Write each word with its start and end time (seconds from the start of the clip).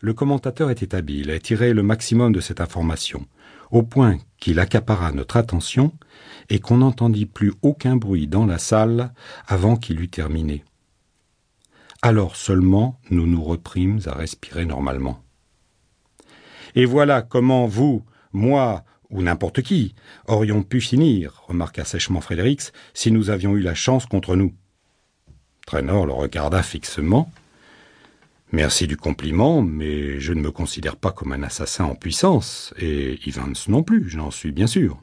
Le 0.00 0.14
commentateur 0.14 0.70
était 0.70 0.94
habile 0.94 1.30
et 1.30 1.40
tirait 1.40 1.72
le 1.72 1.82
maximum 1.82 2.32
de 2.32 2.40
cette 2.40 2.60
information, 2.60 3.26
au 3.72 3.82
point 3.82 4.18
qu'il 4.38 4.60
accapara 4.60 5.10
notre 5.10 5.36
attention 5.36 5.92
et 6.48 6.60
qu'on 6.60 6.78
n'entendit 6.78 7.26
plus 7.26 7.52
aucun 7.62 7.96
bruit 7.96 8.28
dans 8.28 8.46
la 8.46 8.58
salle 8.58 9.12
avant 9.48 9.76
qu'il 9.76 10.00
eût 10.00 10.08
terminé. 10.08 10.64
Alors 12.00 12.36
seulement 12.36 13.00
nous 13.10 13.26
nous 13.26 13.42
reprîmes 13.42 13.98
à 14.06 14.12
respirer 14.12 14.66
normalement. 14.66 15.20
Et 16.76 16.84
voilà 16.84 17.22
comment 17.22 17.66
vous, 17.66 18.04
moi 18.32 18.84
ou 19.10 19.22
n'importe 19.22 19.62
qui 19.62 19.94
aurions 20.28 20.62
pu 20.62 20.80
finir, 20.80 21.42
remarqua 21.48 21.84
sèchement 21.84 22.20
Frédérix, 22.20 22.72
si 22.94 23.10
nous 23.10 23.30
avions 23.30 23.56
eu 23.56 23.60
la 23.60 23.74
chance 23.74 24.06
contre 24.06 24.36
nous. 24.36 24.54
Traynor 25.66 26.06
le 26.06 26.12
regarda 26.12 26.62
fixement. 26.62 27.32
Merci 28.50 28.86
du 28.86 28.96
compliment, 28.96 29.60
mais 29.60 30.20
je 30.20 30.32
ne 30.32 30.40
me 30.40 30.50
considère 30.50 30.96
pas 30.96 31.12
comme 31.12 31.32
un 31.32 31.42
assassin 31.42 31.84
en 31.84 31.94
puissance, 31.94 32.72
et 32.78 33.18
Evans 33.28 33.54
non 33.68 33.82
plus, 33.82 34.08
j'en 34.08 34.30
suis 34.30 34.52
bien 34.52 34.66
sûr. 34.66 35.02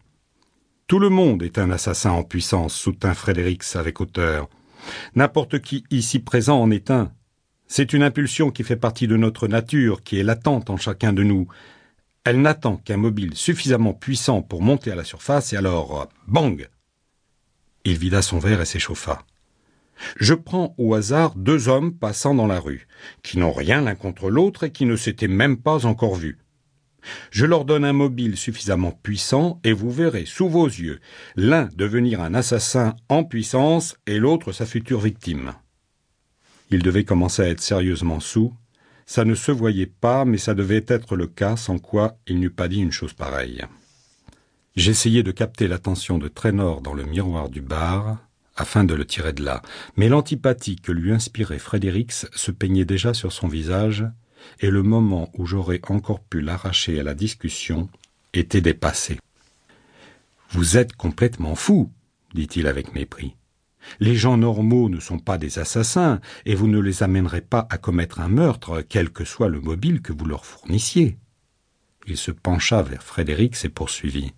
Tout 0.88 0.98
le 0.98 1.10
monde 1.10 1.44
est 1.44 1.60
un 1.60 1.70
assassin 1.70 2.10
en 2.12 2.24
puissance, 2.24 2.74
soutint 2.74 3.14
Frédérix 3.14 3.76
avec 3.76 4.02
hauteur. 4.02 4.50
N'importe 5.14 5.60
qui 5.60 5.84
ici 5.92 6.20
présent 6.20 6.60
en 6.60 6.72
est 6.72 6.90
un. 6.90 7.12
C'est 7.68 7.94
une 7.94 8.04
impulsion 8.04 8.50
qui 8.50 8.64
fait 8.64 8.76
partie 8.76 9.08
de 9.08 9.16
notre 9.16 9.48
nature, 9.48 10.02
qui 10.02 10.20
est 10.20 10.24
latente 10.24 10.72
en 10.72 10.78
chacun 10.78 11.14
de 11.14 11.24
nous. 11.24 11.48
Elle 12.24 12.42
n'attend 12.42 12.78
qu'un 12.78 12.98
mobile 12.98 13.36
suffisamment 13.36 13.94
puissant 13.94 14.42
pour 14.42 14.64
monter 14.64 14.92
à 14.92 14.96
la 14.96 15.04
surface, 15.04 15.54
et 15.54 15.58
alors, 15.58 16.10
bang 16.28 16.68
Il 17.84 17.98
vida 18.00 18.24
son 18.24 18.40
verre 18.40 18.62
et 18.62 18.66
s'échauffa. 18.66 19.24
Je 20.16 20.34
prends 20.34 20.74
au 20.78 20.94
hasard 20.94 21.36
deux 21.36 21.68
hommes 21.68 21.94
passant 21.94 22.34
dans 22.34 22.48
la 22.48 22.60
rue, 22.60 22.88
qui 23.22 23.38
n'ont 23.38 23.52
rien 23.52 23.82
l'un 23.82 23.96
contre 23.96 24.30
l'autre 24.30 24.64
et 24.64 24.72
qui 24.72 24.86
ne 24.86 24.96
s'étaient 24.96 25.28
même 25.28 25.58
pas 25.58 25.86
encore 25.86 26.16
vus. 26.16 26.40
Je 27.32 27.46
leur 27.46 27.66
donne 27.66 27.86
un 27.86 27.94
mobile 27.94 28.38
suffisamment 28.38 28.92
puissant 28.92 29.60
et 29.64 29.74
vous 29.74 29.92
verrez 29.92 30.26
sous 30.26 30.50
vos 30.50 30.66
yeux 30.66 31.00
l'un 31.36 31.70
devenir 31.76 32.22
un 32.22 32.34
assassin 32.34 32.96
en 33.10 33.24
puissance 33.24 33.98
et 34.08 34.18
l'autre 34.18 34.52
sa 34.52 34.66
future 34.66 35.02
victime. 35.02 35.54
Il 36.72 36.82
devait 36.82 37.04
commencer 37.04 37.44
à 37.44 37.50
être 37.50 37.62
sérieusement 37.62 38.20
sous. 38.20 38.54
Ça 39.06 39.24
ne 39.24 39.36
se 39.36 39.52
voyait 39.52 39.86
pas, 39.86 40.26
mais 40.26 40.40
ça 40.40 40.56
devait 40.56 40.86
être 40.88 41.16
le 41.16 41.28
cas, 41.28 41.58
sans 41.58 41.78
quoi 41.78 42.18
il 42.26 42.40
n'eût 42.40 42.50
pas 42.50 42.68
dit 42.68 42.82
une 42.82 42.92
chose 42.92 43.14
pareille. 43.14 43.62
J'essayai 44.76 45.22
de 45.22 45.32
capter 45.32 45.68
l'attention 45.68 46.18
de 46.18 46.28
Traynor 46.28 46.82
dans 46.82 46.94
le 46.94 47.04
miroir 47.04 47.50
du 47.50 47.62
bar, 47.62 48.18
afin 48.56 48.84
de 48.84 48.94
le 48.94 49.06
tirer 49.06 49.34
de 49.34 49.44
là, 49.44 49.62
mais 49.98 50.10
l'antipathie 50.10 50.78
que 50.78 50.92
lui 50.92 51.12
inspirait 51.12 51.60
Frédérix 51.60 52.28
se 52.34 52.52
peignait 52.52 52.86
déjà 52.86 53.14
sur 53.14 53.32
son 53.32 53.48
visage, 53.48 54.06
et 54.60 54.70
le 54.70 54.84
moment 54.84 55.30
où 55.34 55.46
j'aurais 55.46 55.82
encore 55.90 56.22
pu 56.22 56.42
l'arracher 56.42 57.00
à 57.00 57.04
la 57.04 57.14
discussion 57.14 57.90
était 58.34 58.62
dépassé. 58.62 59.20
Vous 60.52 60.78
êtes 60.78 60.94
complètement 60.94 61.56
fou, 61.56 61.92
dit-il 62.34 62.68
avec 62.68 62.94
mépris. 62.94 63.36
Les 64.00 64.16
gens 64.16 64.38
normaux 64.38 64.90
ne 64.90 65.00
sont 65.00 65.20
pas 65.20 65.38
des 65.38 65.60
assassins, 65.60 66.20
et 66.46 66.56
vous 66.56 66.68
ne 66.68 66.80
les 66.80 67.04
amènerez 67.04 67.42
pas 67.42 67.68
à 67.70 67.78
commettre 67.78 68.20
un 68.20 68.30
meurtre, 68.30 68.84
quel 68.88 69.10
que 69.10 69.26
soit 69.26 69.50
le 69.50 69.62
mobile 69.62 70.02
que 70.02 70.14
vous 70.14 70.26
leur 70.26 70.46
fournissiez. 70.46 71.18
Il 72.08 72.18
se 72.18 72.32
pencha 72.32 72.82
vers 72.82 73.04
Frédéric 73.04 73.56
et 73.64 73.70
poursuivit. 73.70 74.34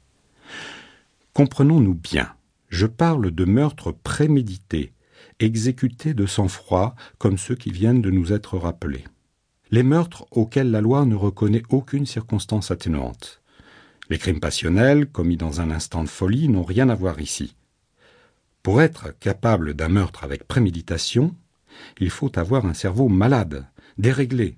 Comprenons-nous 1.33 1.95
bien. 1.95 2.33
Je 2.69 2.85
parle 2.85 3.31
de 3.31 3.45
meurtres 3.45 3.91
prémédités, 3.91 4.93
exécutés 5.39 6.13
de 6.13 6.25
sang-froid, 6.25 6.95
comme 7.17 7.37
ceux 7.37 7.55
qui 7.55 7.71
viennent 7.71 8.01
de 8.01 8.11
nous 8.11 8.33
être 8.33 8.57
rappelés 8.57 9.05
les 9.71 9.83
meurtres 9.83 10.25
auxquels 10.31 10.71
la 10.71 10.81
loi 10.81 11.05
ne 11.05 11.15
reconnaît 11.15 11.63
aucune 11.69 12.05
circonstance 12.05 12.71
atténuante. 12.71 13.41
Les 14.09 14.17
crimes 14.17 14.39
passionnels, 14.39 15.07
commis 15.07 15.37
dans 15.37 15.59
un 15.59 15.71
instant 15.71 16.03
de 16.03 16.09
folie, 16.09 16.47
n'ont 16.47 16.63
rien 16.63 16.89
à 16.89 16.95
voir 16.95 17.19
ici. 17.19 17.55
Pour 18.63 18.81
être 18.81 19.17
capable 19.19 19.73
d'un 19.73 19.89
meurtre 19.89 20.23
avec 20.23 20.47
préméditation, 20.47 21.35
il 21.99 22.09
faut 22.09 22.37
avoir 22.39 22.65
un 22.65 22.73
cerveau 22.73 23.09
malade, 23.09 23.65
déréglé. 23.97 24.57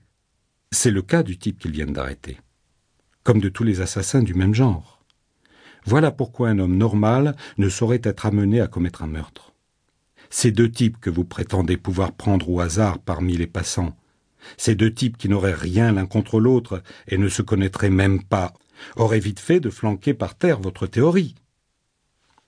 C'est 0.71 0.91
le 0.91 1.01
cas 1.01 1.23
du 1.23 1.37
type 1.37 1.59
qu'ils 1.59 1.71
viennent 1.71 1.93
d'arrêter, 1.93 2.39
comme 3.23 3.39
de 3.39 3.49
tous 3.49 3.63
les 3.63 3.81
assassins 3.81 4.21
du 4.21 4.35
même 4.35 4.53
genre. 4.53 4.98
Voilà 5.89 6.11
pourquoi 6.11 6.49
un 6.49 6.59
homme 6.59 6.77
normal 6.77 7.35
ne 7.57 7.67
saurait 7.67 8.01
être 8.03 8.25
amené 8.25 8.61
à 8.61 8.67
commettre 8.67 9.03
un 9.03 9.07
meurtre. 9.07 9.53
Ces 10.29 10.51
deux 10.51 10.71
types 10.71 10.99
que 10.99 11.09
vous 11.09 11.25
prétendez 11.25 11.77
pouvoir 11.77 12.11
prendre 12.11 12.49
au 12.49 12.59
hasard 12.59 12.99
parmi 12.99 13.35
les 13.35 13.47
passants 13.47 13.95
ces 14.57 14.75
deux 14.75 14.93
types 14.93 15.17
qui 15.17 15.29
n'auraient 15.29 15.53
rien 15.53 15.91
l'un 15.91 16.05
contre 16.05 16.39
l'autre 16.39 16.81
et 17.07 17.17
ne 17.17 17.29
se 17.29 17.41
connaîtraient 17.41 17.89
même 17.89 18.23
pas 18.23 18.53
auraient 18.95 19.19
vite 19.19 19.39
fait 19.39 19.59
de 19.59 19.69
flanquer 19.69 20.13
par 20.13 20.35
terre 20.35 20.59
votre 20.59 20.87
théorie. 20.87 21.35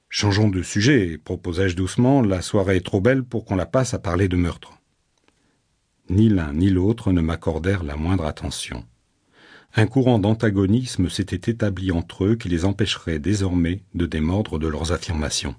Changeons 0.10 0.50
de 0.50 0.62
sujet, 0.62 1.18
proposai-je 1.18 1.76
doucement, 1.76 2.22
la 2.22 2.42
soirée 2.42 2.78
est 2.78 2.86
trop 2.86 3.02
belle 3.02 3.24
pour 3.24 3.46
qu'on 3.46 3.56
la 3.56 3.66
passe 3.66 3.94
à 3.94 4.00
parler 4.00 4.28
de 4.28 4.38
meurtre. 4.38 4.74
Ni 6.10 6.30
l'un 6.30 6.54
ni 6.54 6.70
l'autre 6.70 7.12
ne 7.12 7.22
m'accordèrent 7.22 7.84
la 7.84 7.96
moindre 7.96 8.26
attention. 8.26 8.86
Un 9.74 9.88
courant 9.88 10.20
d'antagonisme 10.20 11.10
s'était 11.10 11.52
établi 11.52 11.92
entre 11.92 12.26
eux 12.26 12.36
qui 12.36 12.50
les 12.50 12.66
empêcherait 12.66 13.20
désormais 13.20 13.84
de 13.94 14.06
démordre 14.06 14.60
de 14.60 14.68
leurs 14.68 14.92
affirmations. 14.92 15.56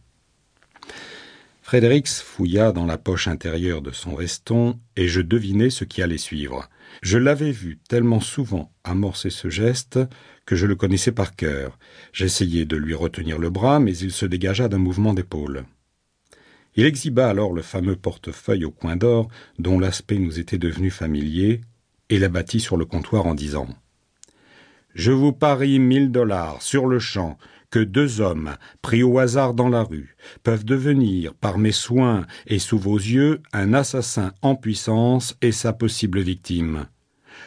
Frédérix 1.62 2.20
fouilla 2.20 2.72
dans 2.72 2.84
la 2.84 2.98
poche 2.98 3.26
intérieure 3.26 3.80
de 3.80 3.90
son 3.90 4.14
veston, 4.14 4.78
et 4.96 5.08
je 5.08 5.22
devinai 5.22 5.70
ce 5.70 5.84
qui 5.84 6.02
allait 6.02 6.18
suivre. 6.18 6.68
Je 7.00 7.16
l'avais 7.16 7.52
vu 7.52 7.78
tellement 7.88 8.20
souvent 8.20 8.70
amorcer 8.84 9.30
ce 9.30 9.48
geste 9.48 9.98
que 10.44 10.56
je 10.56 10.66
le 10.66 10.74
connaissais 10.74 11.12
par 11.12 11.34
cœur. 11.34 11.78
J'essayai 12.12 12.66
de 12.66 12.76
lui 12.76 12.92
retenir 12.92 13.38
le 13.38 13.48
bras, 13.48 13.80
mais 13.80 13.96
il 13.96 14.12
se 14.12 14.26
dégagea 14.26 14.68
d'un 14.68 14.76
mouvement 14.76 15.14
d'épaule. 15.14 15.64
Il 16.74 16.84
exhiba 16.84 17.28
alors 17.28 17.54
le 17.54 17.62
fameux 17.62 17.96
portefeuille 17.96 18.66
au 18.66 18.70
coin 18.70 18.96
d'or, 18.96 19.28
dont 19.58 19.78
l'aspect 19.78 20.18
nous 20.18 20.38
était 20.38 20.58
devenu 20.58 20.90
familier, 20.90 21.62
et 22.10 22.18
l'abattit 22.18 22.60
sur 22.60 22.76
le 22.76 22.84
comptoir 22.84 23.26
en 23.26 23.34
disant 23.34 23.68
Je 24.94 25.12
vous 25.12 25.32
parie 25.32 25.78
mille 25.78 26.10
dollars 26.10 26.60
sur 26.60 26.86
le 26.86 26.98
champ 26.98 27.38
que 27.70 27.78
deux 27.78 28.20
hommes, 28.20 28.56
pris 28.82 29.02
au 29.02 29.18
hasard 29.18 29.54
dans 29.54 29.70
la 29.70 29.82
rue, 29.82 30.14
peuvent 30.42 30.64
devenir, 30.64 31.34
par 31.34 31.56
mes 31.56 31.72
soins 31.72 32.26
et 32.46 32.58
sous 32.58 32.78
vos 32.78 32.98
yeux, 32.98 33.40
un 33.54 33.72
assassin 33.72 34.32
en 34.42 34.54
puissance 34.54 35.36
et 35.40 35.52
sa 35.52 35.72
possible 35.72 36.20
victime. 36.20 36.86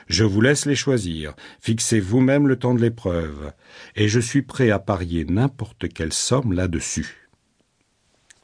Je 0.07 0.23
vous 0.23 0.41
laisse 0.41 0.65
les 0.65 0.75
choisir, 0.75 1.35
fixez 1.61 1.99
vous-même 1.99 2.47
le 2.47 2.57
temps 2.57 2.73
de 2.73 2.81
l'épreuve, 2.81 3.53
et 3.95 4.07
je 4.07 4.19
suis 4.19 4.41
prêt 4.41 4.71
à 4.71 4.79
parier 4.79 5.25
n'importe 5.25 5.87
quelle 5.93 6.13
somme 6.13 6.53
là-dessus. 6.53 7.29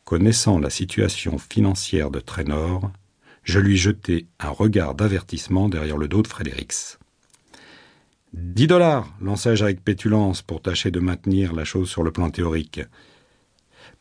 Connaissant 0.05 0.59
la 0.59 0.69
situation 0.69 1.39
financière 1.39 2.11
de 2.11 2.19
Traynor, 2.19 2.91
je 3.43 3.59
lui 3.59 3.77
jetai 3.77 4.27
un 4.39 4.49
regard 4.49 4.93
d'avertissement 4.93 5.67
derrière 5.67 5.97
le 5.97 6.07
dos 6.07 6.21
de 6.21 6.27
Frédérix. 6.27 6.99
Dix 8.33 8.67
dollars, 8.67 9.13
lançai-je 9.19 9.65
avec 9.65 9.83
pétulance 9.83 10.41
pour 10.41 10.61
tâcher 10.61 10.89
de 10.89 11.01
maintenir 11.01 11.51
la 11.51 11.65
chose 11.65 11.89
sur 11.89 12.01
le 12.01 12.13
plan 12.13 12.29
théorique. 12.29 12.79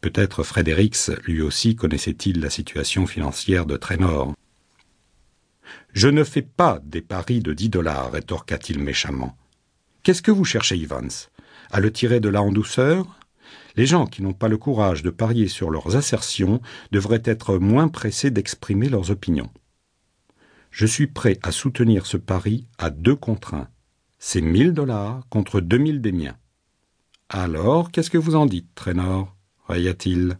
Peut-être 0.00 0.44
Frédérix, 0.44 1.10
lui 1.24 1.42
aussi, 1.42 1.74
connaissait-il 1.74 2.40
la 2.40 2.48
situation 2.48 3.08
financière 3.08 3.66
de 3.66 3.76
Traynor. 3.76 4.34
Je 5.92 6.06
ne 6.06 6.22
fais 6.22 6.42
pas 6.42 6.80
des 6.84 7.00
paris 7.00 7.40
de 7.40 7.52
dix 7.52 7.70
dollars, 7.70 8.12
rétorqua-t-il 8.12 8.78
méchamment. 8.78 9.36
Qu'est-ce 10.04 10.22
que 10.22 10.30
vous 10.30 10.44
cherchez, 10.44 10.80
Evans 10.80 11.10
À 11.72 11.80
le 11.80 11.92
tirer 11.92 12.20
de 12.20 12.28
là 12.28 12.40
en 12.40 12.52
douceur? 12.52 13.18
Les 13.74 13.86
gens 13.86 14.06
qui 14.06 14.22
n'ont 14.22 14.32
pas 14.32 14.48
le 14.48 14.58
courage 14.58 15.02
de 15.02 15.10
parier 15.10 15.48
sur 15.48 15.70
leurs 15.70 15.96
assertions 15.96 16.60
devraient 16.92 17.22
être 17.24 17.58
moins 17.58 17.88
pressés 17.88 18.30
d'exprimer 18.30 18.88
leurs 18.88 19.10
opinions. 19.10 19.50
Je 20.70 20.86
suis 20.86 21.08
prêt 21.08 21.36
à 21.42 21.50
soutenir 21.50 22.06
ce 22.06 22.16
pari 22.16 22.68
à 22.78 22.90
deux 22.90 23.16
contre 23.16 23.54
un 23.54 23.68
c'est 24.22 24.42
mille 24.42 24.72
dollars 24.72 25.22
contre 25.30 25.60
deux 25.60 25.78
mille 25.78 26.02
des 26.02 26.12
miens. 26.12 26.36
Alors, 27.30 27.90
qu'est-ce 27.90 28.10
que 28.10 28.18
vous 28.18 28.36
en 28.36 28.46
dites, 28.46 28.68
Traynor 28.74 29.34
raya-t-il. 29.66 30.38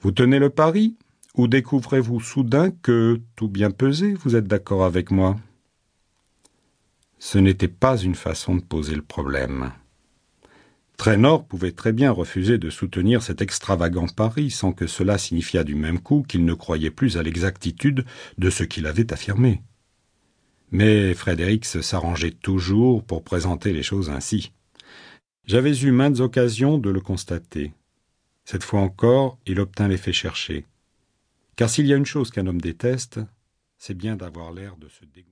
Vous 0.00 0.10
tenez 0.10 0.38
le 0.38 0.50
pari 0.50 0.96
ou 1.36 1.46
découvrez-vous 1.46 2.20
soudain 2.20 2.70
que, 2.70 3.20
tout 3.36 3.48
bien 3.48 3.70
pesé, 3.70 4.14
vous 4.14 4.34
êtes 4.34 4.48
d'accord 4.48 4.84
avec 4.84 5.10
moi? 5.10 5.36
Ce 7.18 7.38
n'était 7.38 7.68
pas 7.68 7.96
une 7.96 8.16
façon 8.16 8.56
de 8.56 8.62
poser 8.62 8.96
le 8.96 9.02
problème. 9.02 9.70
Traynor 10.96 11.46
pouvait 11.46 11.72
très 11.72 11.92
bien 11.92 12.10
refuser 12.10 12.58
de 12.58 12.70
soutenir 12.70 13.22
cet 13.22 13.40
extravagant 13.40 14.06
pari 14.06 14.50
sans 14.50 14.72
que 14.72 14.86
cela 14.86 15.16
signifiât 15.16 15.64
du 15.64 15.74
même 15.76 16.00
coup 16.00 16.24
qu'il 16.26 16.44
ne 16.44 16.54
croyait 16.54 16.90
plus 16.90 17.18
à 17.18 17.22
l'exactitude 17.22 18.04
de 18.38 18.50
ce 18.50 18.64
qu'il 18.64 18.86
avait 18.86 19.12
affirmé. 19.12 19.62
Mais 20.70 21.14
Frédéric 21.14 21.64
s'arrangeait 21.64 22.30
toujours 22.32 23.04
pour 23.04 23.22
présenter 23.22 23.72
les 23.72 23.82
choses 23.82 24.10
ainsi. 24.10 24.52
J'avais 25.46 25.76
eu 25.78 25.90
maintes 25.90 26.20
occasions 26.20 26.78
de 26.78 26.90
le 26.90 27.00
constater. 27.00 27.72
Cette 28.44 28.64
fois 28.64 28.80
encore, 28.80 29.38
il 29.46 29.60
obtint 29.60 29.88
l'effet 29.88 30.12
cherché. 30.12 30.66
Car 31.56 31.70
s'il 31.70 31.86
y 31.86 31.92
a 31.92 31.96
une 31.96 32.06
chose 32.06 32.30
qu'un 32.30 32.46
homme 32.46 32.60
déteste, 32.60 33.20
c'est 33.78 33.96
bien 33.96 34.16
d'avoir 34.16 34.52
l'air 34.52 34.76
de 34.76 34.88
se 34.88 35.04
dégoûter. 35.04 35.22